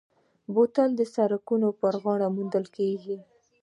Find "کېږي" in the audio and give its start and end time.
2.77-3.17